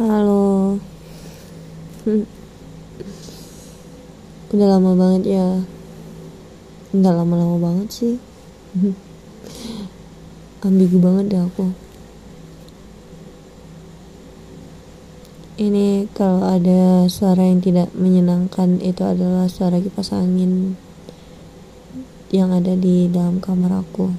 Halo. 0.00 0.80
Hmm. 2.08 2.24
Udah 4.48 4.68
lama 4.72 4.96
banget 4.96 5.36
ya. 5.36 5.60
Enggak 6.96 7.20
lama-lama 7.20 7.60
banget 7.60 7.88
sih. 7.92 8.16
Ambigu 10.64 10.96
banget 11.04 11.36
deh 11.36 11.44
aku. 11.44 11.76
Ini 15.60 16.08
kalau 16.16 16.48
ada 16.48 17.04
suara 17.12 17.44
yang 17.44 17.60
tidak 17.60 17.92
menyenangkan 17.92 18.80
itu 18.80 19.04
adalah 19.04 19.52
suara 19.52 19.84
kipas 19.84 20.16
angin 20.16 20.80
yang 22.32 22.56
ada 22.56 22.72
di 22.72 23.04
dalam 23.12 23.36
kamar 23.36 23.84
aku. 23.84 24.16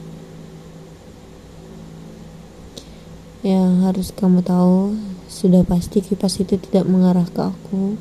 Yang 3.41 3.69
harus 3.81 4.07
kamu 4.13 4.45
tahu, 4.45 5.09
sudah 5.31 5.63
pasti 5.63 6.03
kipas 6.03 6.43
itu 6.43 6.59
tidak 6.59 6.83
mengarah 6.91 7.23
ke 7.23 7.39
aku. 7.39 7.95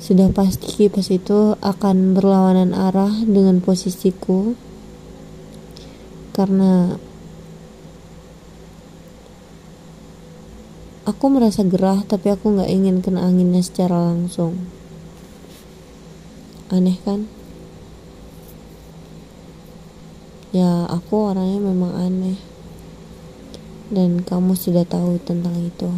Sudah 0.00 0.32
pasti 0.32 0.88
kipas 0.88 1.12
itu 1.12 1.52
akan 1.60 2.16
berlawanan 2.16 2.72
arah 2.72 3.12
dengan 3.28 3.60
posisiku. 3.60 4.56
Karena 6.32 6.96
aku 11.04 11.24
merasa 11.28 11.60
gerah 11.60 12.00
tapi 12.08 12.32
aku 12.32 12.56
nggak 12.56 12.72
ingin 12.72 13.04
kena 13.04 13.28
anginnya 13.28 13.60
secara 13.60 14.00
langsung. 14.00 14.56
Aneh 16.72 16.96
kan? 17.04 17.28
Ya, 20.56 20.88
aku 20.88 21.30
orangnya 21.30 21.60
memang 21.60 21.92
aneh 22.00 22.40
dan 23.90 24.22
kamu 24.22 24.54
sudah 24.54 24.86
tahu 24.86 25.18
tentang 25.26 25.58
itu. 25.58 25.90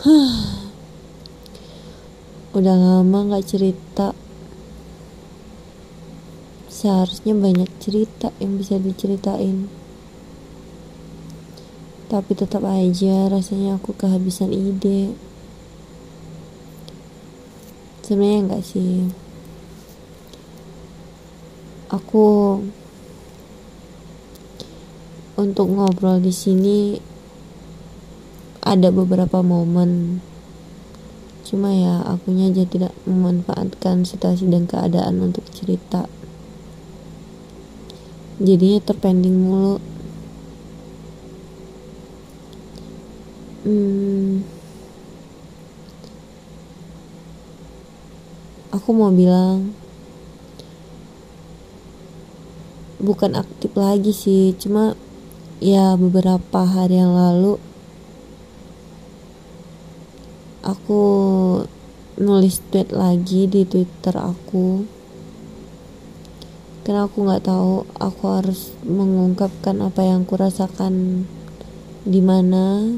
Udah 2.56 2.76
lama 2.76 3.18
gak 3.32 3.48
cerita. 3.48 4.12
Seharusnya 6.68 7.32
banyak 7.36 7.68
cerita 7.80 8.32
yang 8.40 8.60
bisa 8.60 8.76
diceritain. 8.76 9.68
Tapi 12.12 12.32
tetap 12.36 12.64
aja 12.64 13.28
rasanya 13.28 13.80
aku 13.80 13.96
kehabisan 13.96 14.52
ide. 14.52 15.16
Sebenarnya 18.04 18.40
enggak 18.42 18.64
sih 18.66 19.29
aku 21.90 22.62
untuk 25.34 25.66
ngobrol 25.66 26.22
di 26.22 26.30
sini 26.30 26.78
ada 28.62 28.94
beberapa 28.94 29.42
momen. 29.42 30.22
Cuma 31.42 31.74
ya 31.74 32.06
akunya 32.06 32.46
aja 32.46 32.62
tidak 32.62 32.94
memanfaatkan 33.10 34.06
situasi 34.06 34.46
dan 34.46 34.70
keadaan 34.70 35.18
untuk 35.18 35.42
cerita. 35.50 36.06
Jadinya 38.38 38.78
terpending 38.86 39.34
mulu. 39.34 39.82
Hmm, 43.60 44.40
aku 48.72 48.88
mau 48.96 49.12
bilang 49.12 49.76
bukan 53.00 53.34
aktif 53.34 53.72
lagi 53.74 54.12
sih. 54.12 54.52
Cuma 54.60 54.94
ya 55.60 55.96
beberapa 55.96 56.64
hari 56.64 57.00
yang 57.00 57.16
lalu 57.16 57.60
aku 60.60 61.02
nulis 62.20 62.60
tweet 62.68 62.92
lagi 62.92 63.48
di 63.48 63.64
twitter 63.64 64.14
aku. 64.16 64.84
Karena 66.84 67.08
aku 67.08 67.16
nggak 67.24 67.44
tahu 67.44 67.84
aku 67.96 68.22
harus 68.28 68.72
mengungkapkan 68.84 69.80
apa 69.80 70.04
yang 70.04 70.28
kurasakan 70.28 71.24
di 72.04 72.20
mana. 72.20 72.96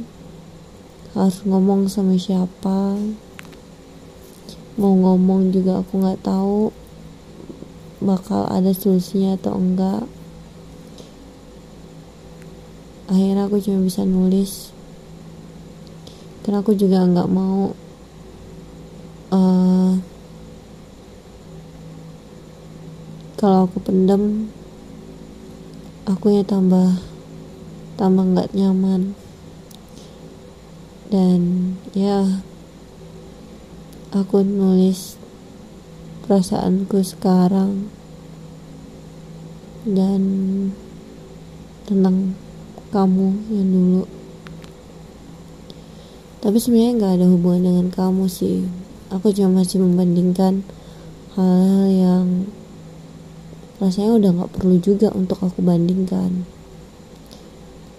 Harus 1.12 1.44
ngomong 1.44 1.92
sama 1.92 2.16
siapa. 2.16 2.96
Mau 4.80 4.94
ngomong 4.96 5.52
juga 5.52 5.84
aku 5.84 6.00
nggak 6.00 6.24
tahu 6.24 6.81
bakal 8.02 8.50
ada 8.50 8.74
solusinya 8.74 9.38
atau 9.38 9.54
enggak. 9.54 10.04
Akhirnya 13.06 13.46
aku 13.46 13.62
cuma 13.62 13.86
bisa 13.86 14.02
nulis. 14.02 14.74
Karena 16.42 16.58
aku 16.58 16.74
juga 16.74 17.06
nggak 17.06 17.30
mau 17.30 17.70
uh, 19.30 19.94
kalau 23.38 23.70
aku 23.70 23.78
pendem 23.78 24.50
aku 26.02 26.34
ya 26.34 26.42
tambah 26.42 26.98
tambah 27.94 28.24
nggak 28.34 28.50
nyaman. 28.58 29.14
Dan 31.12 31.40
ya 31.92 32.42
aku 34.10 34.42
nulis 34.42 35.20
perasaanku 36.32 37.04
sekarang 37.04 37.92
dan 39.84 40.22
tentang 41.84 42.32
kamu 42.88 43.36
yang 43.52 43.68
dulu. 43.68 44.04
Tapi 46.40 46.56
sebenarnya 46.56 46.96
nggak 46.96 47.14
ada 47.20 47.26
hubungan 47.28 47.68
dengan 47.68 47.86
kamu 47.92 48.32
sih. 48.32 48.64
Aku 49.12 49.28
cuma 49.36 49.60
masih 49.60 49.84
membandingkan 49.84 50.64
hal-hal 51.36 51.84
yang 51.92 52.26
rasanya 53.76 54.16
udah 54.16 54.30
nggak 54.32 54.52
perlu 54.56 54.80
juga 54.80 55.12
untuk 55.12 55.36
aku 55.44 55.60
bandingkan. 55.60 56.48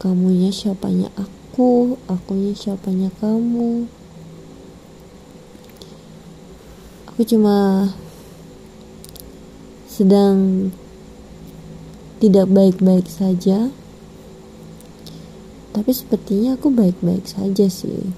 Kamunya 0.02 0.50
siapanya 0.50 1.14
aku 1.22 2.02
akunya 2.10 2.58
siapanya 2.58 3.14
kamu. 3.22 3.86
Aku 7.14 7.22
cuma 7.30 7.94
sedang 9.94 10.74
tidak 12.18 12.50
baik-baik 12.50 13.06
saja. 13.06 13.70
Tapi 15.70 15.92
sepertinya 15.94 16.58
aku 16.58 16.74
baik-baik 16.74 17.30
saja 17.30 17.70
sih. 17.70 18.10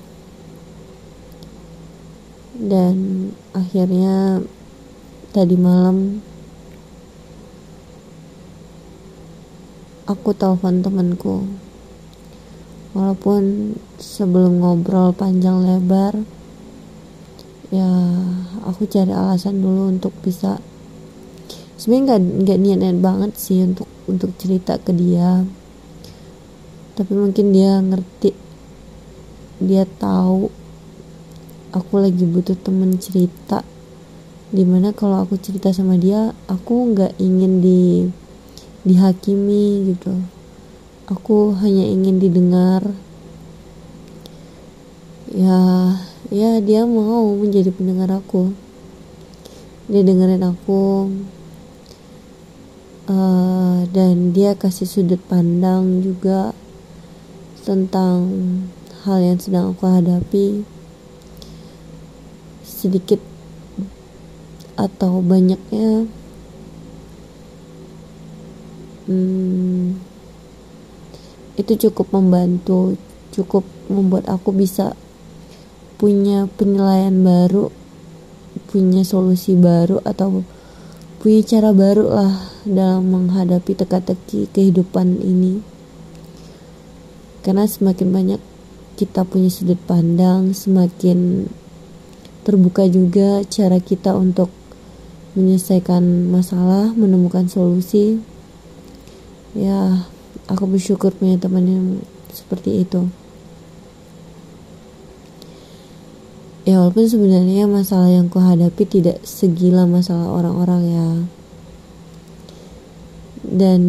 Dan 2.55 3.27
akhirnya 3.51 4.39
tadi 5.35 5.59
malam 5.59 6.23
aku 10.07 10.31
telepon 10.31 10.79
temanku. 10.79 11.43
Walaupun 12.95 13.75
sebelum 13.99 14.63
ngobrol 14.63 15.11
panjang 15.11 15.59
lebar 15.59 16.23
ya 17.67 17.91
aku 18.63 18.87
cari 18.87 19.11
alasan 19.11 19.59
dulu 19.59 19.91
untuk 19.91 20.15
bisa 20.23 20.63
sebenarnya 21.75 22.03
nggak 22.15 22.21
nggak 22.43 22.59
niat 22.59 22.79
niat 22.79 22.99
banget 23.03 23.31
sih 23.35 23.59
untuk 23.63 23.87
untuk 24.07 24.31
cerita 24.39 24.79
ke 24.79 24.95
dia. 24.95 25.43
Tapi 26.95 27.11
mungkin 27.11 27.51
dia 27.51 27.83
ngerti 27.83 28.31
dia 29.59 29.83
tahu 29.83 30.51
aku 31.75 31.93
lagi 31.99 32.23
butuh 32.23 32.55
temen 32.55 32.95
cerita. 32.95 33.63
Di 34.55 34.63
mana 34.63 34.95
kalau 34.95 35.19
aku 35.27 35.35
cerita 35.35 35.75
sama 35.75 35.99
dia 35.99 36.31
aku 36.47 36.95
nggak 36.95 37.19
ingin 37.19 37.59
di 37.59 38.07
dihakimi 38.87 39.91
gitu. 39.91 40.15
Aku 41.11 41.51
hanya 41.59 41.85
ingin 41.85 42.23
didengar. 42.23 42.81
Ya 45.35 45.59
ya 46.31 46.63
dia 46.63 46.87
mau 46.87 47.35
menjadi 47.35 47.75
pendengar 47.75 48.07
aku. 48.16 48.55
Dia 49.91 50.01
dengerin 50.01 50.41
aku 50.41 51.11
uh, 53.09 53.85
dan 53.90 54.34
dia 54.34 54.57
kasih 54.57 54.90
sudut 54.90 55.22
pandang 55.25 56.02
juga 56.05 56.53
tentang 57.66 58.29
hal 59.05 59.22
yang 59.22 59.40
sedang 59.41 59.73
aku 59.73 59.85
hadapi. 59.90 60.66
Sedikit 62.66 63.22
atau 64.75 65.23
banyaknya. 65.23 66.09
Hmm, 69.05 70.02
itu 71.55 71.87
cukup 71.87 72.09
membantu 72.11 72.97
cukup 73.35 73.63
membuat 73.91 74.28
aku 74.31 74.55
bisa 74.55 74.96
punya 75.96 76.47
penilaian 76.55 77.16
baru 77.23 77.72
punya 78.72 79.03
solusi 79.03 79.55
baru 79.55 79.99
atau 80.03 80.43
punya 81.25 81.41
cara 81.41 81.73
baru 81.73 82.05
lah 82.05 82.37
dalam 82.69 83.09
menghadapi 83.09 83.73
teka-teki 83.73 84.45
kehidupan 84.53 85.17
ini. 85.25 85.57
Karena 87.41 87.66
semakin 87.66 88.13
banyak 88.13 88.41
kita 88.93 89.25
punya 89.25 89.49
sudut 89.49 89.81
pandang 89.89 90.53
semakin 90.53 91.49
terbuka 92.45 92.85
juga 92.85 93.41
cara 93.49 93.81
kita 93.81 94.13
untuk 94.13 94.53
menyelesaikan 95.33 96.29
masalah 96.29 96.93
menemukan 96.93 97.49
solusi. 97.49 98.21
Ya 99.57 100.05
aku 100.45 100.78
bersyukur 100.78 101.09
punya 101.09 101.41
teman 101.41 101.66
yang 101.66 101.85
seperti 102.29 102.85
itu 102.85 103.09
ya 106.66 106.82
walaupun 106.82 107.06
sebenarnya 107.06 107.70
masalah 107.70 108.09
yang 108.09 108.26
kuhadapi 108.26 108.90
tidak 108.90 109.22
segila 109.22 109.85
masalah 109.85 110.34
orang-orang 110.34 110.82
ya. 110.90 111.09
Dan 113.46 113.82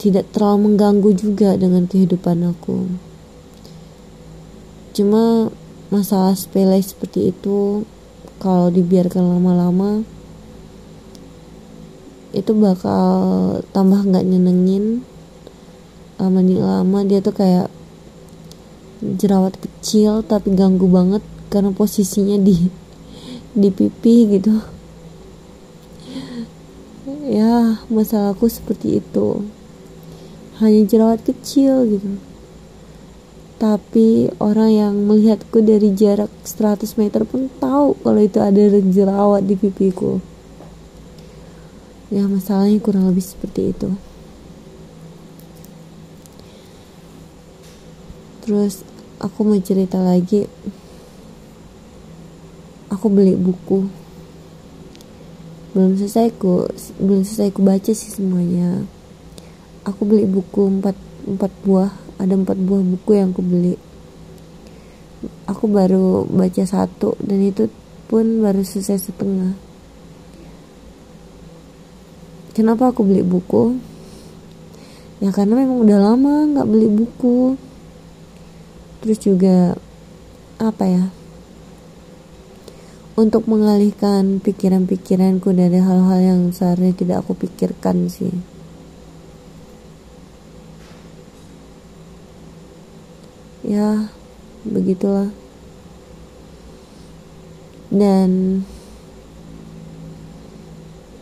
tidak 0.00 0.32
terlalu 0.32 0.72
mengganggu 0.72 1.12
juga 1.12 1.60
dengan 1.60 1.84
kehidupan 1.84 2.40
aku. 2.48 2.88
Cuma 4.96 5.52
masalah 5.92 6.32
sepele 6.32 6.80
seperti 6.80 7.28
itu 7.28 7.84
kalau 8.40 8.72
dibiarkan 8.72 9.36
lama-lama 9.36 10.02
itu 12.32 12.50
bakal 12.56 13.60
tambah 13.76 14.00
nggak 14.00 14.24
nyenengin. 14.24 15.04
Lama-lama 16.16 17.04
dia 17.04 17.20
tuh 17.20 17.36
kayak 17.36 17.68
jerawat 19.04 19.60
kecil 19.60 20.24
tapi 20.24 20.56
ganggu 20.56 20.88
banget 20.88 21.20
karena 21.54 21.70
posisinya 21.70 22.34
di 22.34 22.66
di 23.54 23.70
pipi 23.70 24.26
gitu. 24.34 24.58
Ya 27.30 27.78
masalahku 27.86 28.50
seperti 28.50 28.98
itu. 28.98 29.46
Hanya 30.58 30.82
jerawat 30.82 31.22
kecil 31.22 31.86
gitu. 31.86 32.18
Tapi 33.62 34.34
orang 34.42 34.70
yang 34.74 34.94
melihatku 35.06 35.62
dari 35.62 35.94
jarak 35.94 36.28
100 36.42 36.98
meter 36.98 37.22
pun 37.22 37.46
tahu 37.62 37.94
kalau 38.02 38.18
itu 38.18 38.42
ada 38.42 38.58
jerawat 38.82 39.46
di 39.46 39.54
pipiku. 39.54 40.18
Ya 42.10 42.26
masalahnya 42.26 42.82
kurang 42.82 43.06
lebih 43.06 43.22
seperti 43.22 43.70
itu. 43.70 43.94
Terus 48.44 48.84
aku 49.22 49.40
mau 49.46 49.56
cerita 49.56 49.96
lagi 50.02 50.44
aku 52.94 53.10
beli 53.10 53.34
buku. 53.34 53.90
Belum 55.74 55.98
selesai 55.98 56.30
ku 56.38 56.70
belum 57.02 57.26
selesai 57.26 57.50
ku 57.50 57.66
baca 57.66 57.90
sih 57.90 58.10
semuanya. 58.14 58.86
Aku 59.82 60.06
beli 60.06 60.24
buku 60.30 60.70
empat 60.70 60.94
empat 61.26 61.50
buah 61.66 61.90
ada 62.22 62.38
empat 62.38 62.54
buah 62.54 62.82
buku 62.86 63.10
yang 63.18 63.34
aku 63.34 63.42
beli. 63.42 63.74
Aku 65.50 65.66
baru 65.66 66.22
baca 66.30 66.62
satu 66.62 67.18
dan 67.18 67.42
itu 67.42 67.66
pun 68.06 68.38
baru 68.38 68.62
selesai 68.62 69.10
setengah. 69.10 69.58
Kenapa 72.54 72.94
aku 72.94 73.02
beli 73.02 73.26
buku? 73.26 73.74
Ya 75.18 75.34
karena 75.34 75.58
memang 75.58 75.82
udah 75.82 75.98
lama 75.98 76.34
nggak 76.54 76.68
beli 76.70 76.86
buku. 76.86 77.58
Terus 79.02 79.18
juga 79.18 79.74
apa 80.62 80.86
ya 80.86 81.23
untuk 83.14 83.46
mengalihkan 83.46 84.42
pikiran-pikiranku 84.42 85.54
dari 85.54 85.78
hal-hal 85.78 86.20
yang 86.20 86.40
seharusnya 86.50 86.94
tidak 86.98 87.16
aku 87.22 87.38
pikirkan 87.46 88.10
sih. 88.10 88.34
Ya, 93.62 94.10
begitulah. 94.66 95.30
Dan 97.94 98.60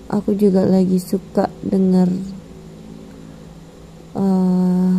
aku 0.08 0.32
juga 0.32 0.64
lagi 0.64 0.96
suka 0.96 1.52
dengar 1.60 2.08
uh, 4.16 4.96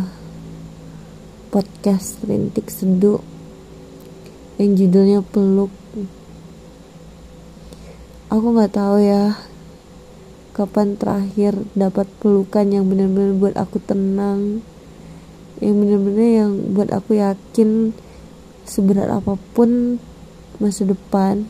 podcast 1.50 2.22
rintik 2.22 2.70
seduh 2.70 3.18
yang 4.62 4.78
judulnya 4.78 5.20
peluk 5.26 5.83
aku 8.34 8.46
nggak 8.50 8.74
tahu 8.74 8.98
ya 8.98 9.38
kapan 10.58 10.98
terakhir 10.98 11.54
dapat 11.78 12.10
pelukan 12.18 12.66
yang 12.66 12.90
benar-benar 12.90 13.38
buat 13.38 13.54
aku 13.54 13.78
tenang 13.78 14.58
yang 15.62 15.78
benar-benar 15.78 16.30
yang 16.42 16.52
buat 16.74 16.90
aku 16.90 17.14
yakin 17.22 17.94
seberat 18.66 19.06
apa 19.06 19.38
pun 19.54 20.02
masa 20.58 20.82
depan 20.82 21.46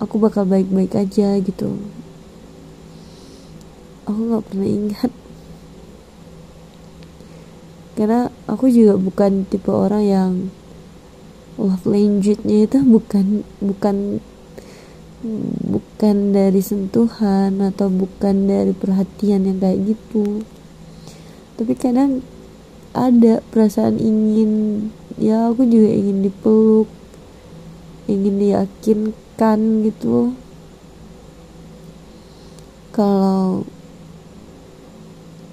aku 0.00 0.16
bakal 0.16 0.48
baik-baik 0.48 0.96
aja 0.96 1.36
gitu. 1.38 1.76
Aku 4.08 4.18
nggak 4.32 4.44
pernah 4.48 4.68
ingat. 4.68 5.12
Karena 7.94 8.32
aku 8.48 8.72
juga 8.72 8.96
bukan 8.96 9.44
tipe 9.44 9.68
orang 9.68 10.04
yang 10.08 10.32
love 11.60 11.84
language-nya 11.84 12.64
itu 12.64 12.80
bukan 12.80 13.44
bukan 13.60 14.24
bukan 15.68 16.32
dari 16.32 16.64
sentuhan 16.64 17.60
atau 17.60 17.92
bukan 17.92 18.48
dari 18.48 18.72
perhatian 18.72 19.44
yang 19.44 19.58
kayak 19.60 19.96
gitu. 19.96 20.44
Tapi 21.60 21.72
kadang 21.76 22.24
ada 22.96 23.44
perasaan 23.52 24.00
ingin 24.00 24.52
ya 25.20 25.52
aku 25.52 25.68
juga 25.68 25.92
ingin 25.92 26.24
dipeluk 26.24 26.88
ingin 28.08 28.40
diyakinkan 28.40 29.84
gitu. 29.86 30.32
Kalau 32.90 33.68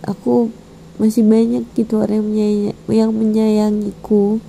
aku 0.07 0.49
masih 0.97 1.21
banyak 1.21 1.61
gitu 1.77 2.01
orang 2.01 2.25
yang, 2.25 2.25
menyayang, 2.25 2.77
yang 2.89 3.11
menyayangiku 3.13 4.41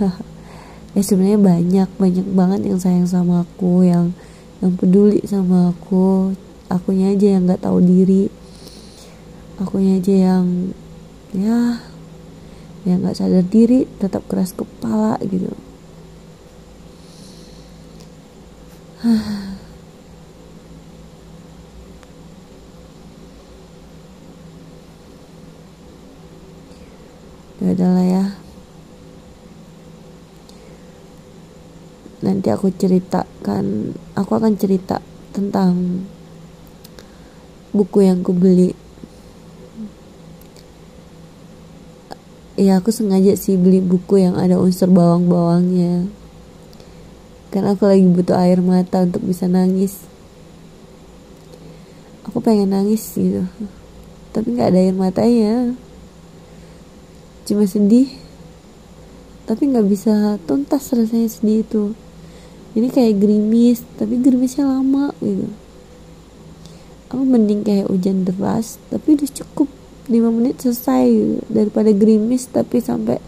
ya 0.90 1.02
sebenarnya 1.06 1.38
banyak 1.38 1.88
banyak 2.02 2.26
banget 2.34 2.60
yang 2.66 2.78
sayang 2.82 3.06
sama 3.06 3.46
aku 3.46 3.86
yang 3.86 4.10
yang 4.60 4.76
peduli 4.76 5.20
sama 5.24 5.72
aku. 5.72 6.34
Akunya 6.70 7.10
aja 7.10 7.34
yang 7.34 7.50
nggak 7.50 7.66
tahu 7.66 7.82
diri. 7.82 8.30
Akunya 9.58 9.98
aja 9.98 10.14
yang 10.14 10.70
ya 11.34 11.82
yang 12.86 13.04
nggak 13.04 13.18
sadar 13.18 13.44
diri 13.44 13.86
tetap 13.98 14.24
keras 14.30 14.54
kepala 14.54 15.18
gitu. 15.24 15.50
Ya 27.60 27.76
udahlah 27.76 28.06
ya 28.08 28.24
nanti 32.30 32.46
aku 32.54 32.70
ceritakan 32.70 33.98
aku 34.14 34.30
akan 34.38 34.54
cerita 34.54 35.02
tentang 35.34 36.06
buku 37.74 38.06
yang 38.06 38.22
aku 38.22 38.30
beli. 38.30 38.70
Ya 42.54 42.78
aku 42.78 42.94
sengaja 42.94 43.34
sih 43.34 43.58
beli 43.58 43.82
buku 43.82 44.22
yang 44.22 44.38
ada 44.38 44.60
unsur 44.62 44.86
bawang-bawangnya. 44.86 46.06
Karena 47.50 47.74
aku 47.74 47.90
lagi 47.90 48.06
butuh 48.06 48.38
air 48.38 48.62
mata 48.62 49.02
untuk 49.02 49.26
bisa 49.26 49.50
nangis. 49.50 50.06
Aku 52.28 52.38
pengen 52.38 52.70
nangis 52.70 53.10
gitu. 53.18 53.42
Tapi 54.30 54.54
nggak 54.54 54.70
ada 54.70 54.78
air 54.78 54.94
matanya. 54.94 55.74
Cuma 57.48 57.66
sedih. 57.66 58.12
Tapi 59.48 59.66
nggak 59.72 59.88
bisa 59.88 60.38
tuntas 60.46 60.94
rasanya 60.94 61.26
sedih 61.26 61.66
itu 61.66 61.96
ini 62.78 62.86
kayak 62.86 63.18
gerimis 63.18 63.82
tapi 63.98 64.22
gerimisnya 64.22 64.66
lama 64.66 65.10
gitu. 65.18 65.50
Aku 67.10 67.26
mending 67.26 67.66
kayak 67.66 67.90
hujan 67.90 68.22
deras 68.22 68.78
tapi 68.86 69.18
udah 69.18 69.30
cukup 69.30 69.68
5 70.10 70.36
menit 70.36 70.62
selesai 70.62 71.04
gitu. 71.06 71.38
daripada 71.50 71.90
gerimis 71.90 72.46
tapi 72.46 72.78
sampai 72.78 73.18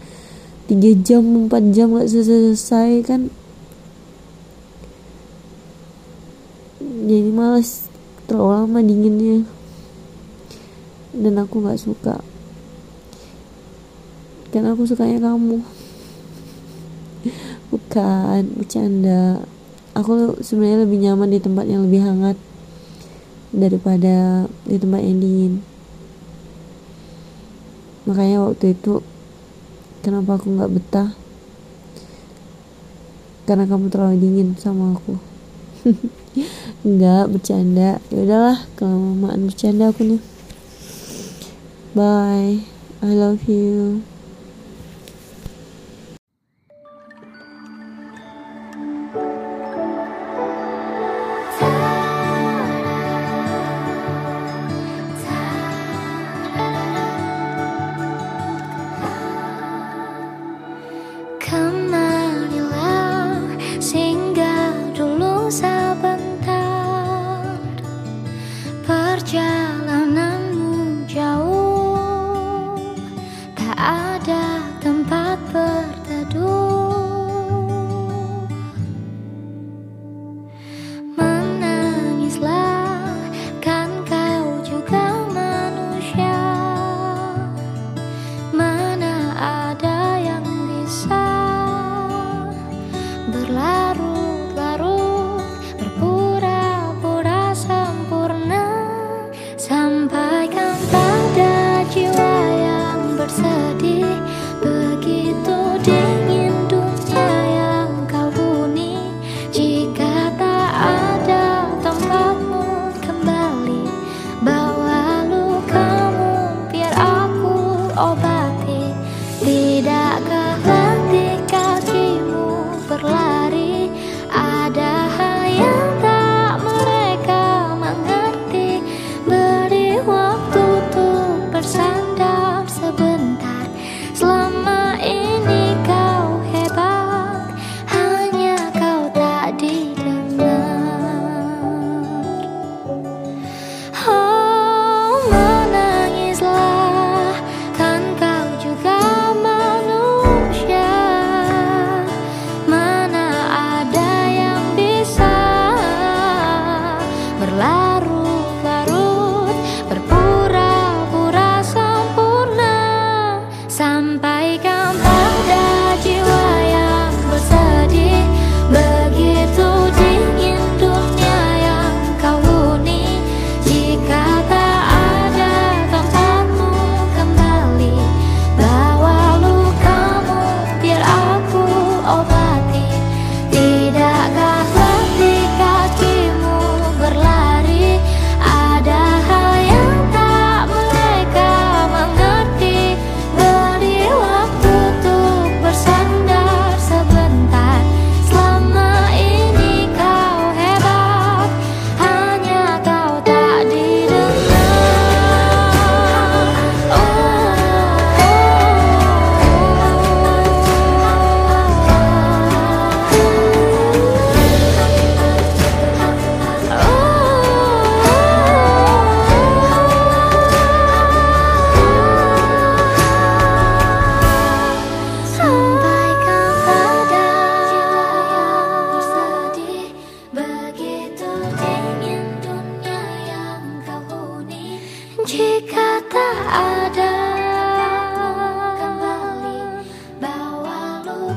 3 0.71 0.79
jam 1.03 1.23
4 1.51 1.75
jam 1.75 1.91
gak 1.95 2.07
selesai, 2.07 2.55
selesai 2.55 2.91
kan. 3.03 3.21
Jadi 7.03 7.29
males 7.35 7.91
terlalu 8.31 8.51
lama 8.63 8.79
dinginnya. 8.79 9.43
Dan 11.11 11.35
aku 11.35 11.59
gak 11.67 11.83
suka. 11.83 12.23
Karena 14.55 14.71
aku 14.71 14.87
sukanya 14.87 15.19
kamu 15.19 15.82
bukan 17.71 18.41
bercanda. 18.57 19.43
Aku 19.93 20.37
sebenarnya 20.41 20.83
lebih 20.83 20.99
nyaman 21.01 21.29
di 21.29 21.39
tempat 21.39 21.65
yang 21.69 21.85
lebih 21.85 22.01
hangat 22.01 22.37
daripada 23.53 24.49
di 24.65 24.77
tempat 24.81 25.01
yang 25.05 25.17
dingin. 25.21 25.53
Makanya 28.09 28.49
waktu 28.49 28.73
itu 28.73 28.99
kenapa 30.01 30.35
aku 30.41 30.49
nggak 30.51 30.73
betah? 30.73 31.09
Karena 33.45 33.67
kamu 33.69 33.91
terlalu 33.91 34.15
dingin 34.19 34.49
sama 34.55 34.95
aku. 34.95 35.19
Nggak 36.87 37.27
bercanda. 37.31 37.99
Ya 38.07 38.19
udahlah 38.23 38.57
kalau 38.79 38.99
mamaan 38.99 39.51
bercanda 39.51 39.91
aku 39.91 40.15
nih. 40.15 40.21
Bye. 41.91 42.63
I 43.03 43.11
love 43.11 43.51
you 43.51 44.12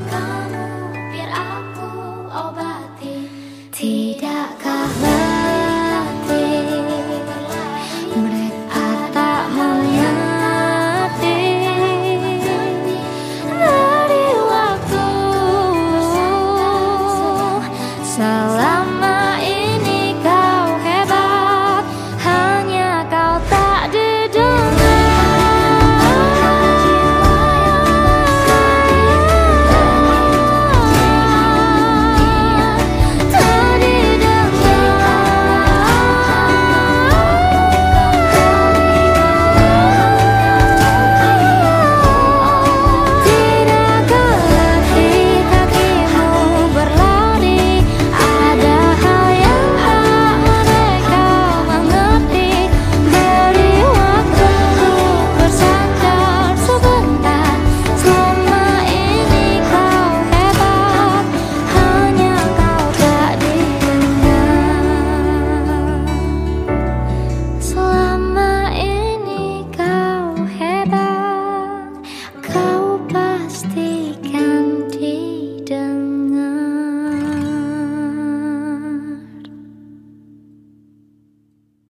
come. 0.05 0.36